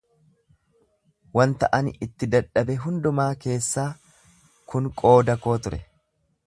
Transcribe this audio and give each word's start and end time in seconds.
wanta 1.39 1.69
ani 1.79 1.93
itti 2.07 2.29
dadhabe 2.37 2.79
hundumaa 2.87 3.29
keessaa, 3.45 3.87
kun 4.73 4.93
qooda 5.03 5.39
koo 5.47 5.59
ture. 5.67 5.85